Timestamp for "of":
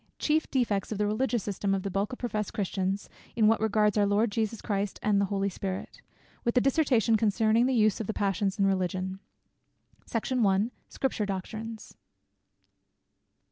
0.91-0.97, 1.75-1.83, 2.11-2.17, 8.01-8.07